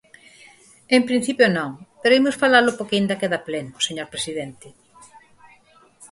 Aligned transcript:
En 0.95 1.01
principio 1.09 1.47
non, 1.57 1.71
pero 2.01 2.17
imos 2.19 2.39
falalo 2.43 2.71
porque 2.77 2.95
aínda 2.97 3.19
queda 3.21 3.43
pleno, 3.47 3.83
señor 3.87 4.07
presidente. 4.13 4.67